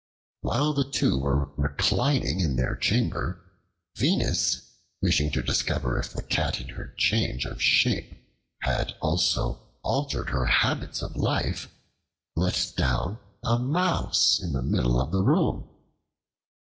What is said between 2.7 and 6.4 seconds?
chamber, Venus wishing to discover if the